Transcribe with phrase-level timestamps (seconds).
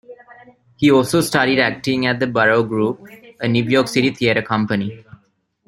[0.77, 3.07] He also studied acting at The Barrow Group,
[3.39, 5.05] a New York City theatre company.